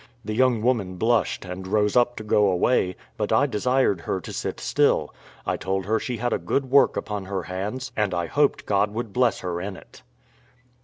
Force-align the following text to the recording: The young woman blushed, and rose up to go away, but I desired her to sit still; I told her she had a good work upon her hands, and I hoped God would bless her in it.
The 0.25 0.33
young 0.33 0.63
woman 0.63 0.95
blushed, 0.95 1.45
and 1.45 1.67
rose 1.67 1.95
up 1.95 2.15
to 2.15 2.23
go 2.23 2.49
away, 2.49 2.95
but 3.17 3.31
I 3.31 3.45
desired 3.45 4.01
her 4.01 4.19
to 4.21 4.33
sit 4.33 4.59
still; 4.59 5.13
I 5.45 5.57
told 5.57 5.85
her 5.85 5.99
she 5.99 6.17
had 6.17 6.33
a 6.33 6.39
good 6.39 6.71
work 6.71 6.97
upon 6.97 7.25
her 7.25 7.43
hands, 7.43 7.91
and 7.95 8.11
I 8.11 8.25
hoped 8.25 8.65
God 8.65 8.91
would 8.95 9.13
bless 9.13 9.41
her 9.41 9.61
in 9.61 9.77
it. 9.77 10.01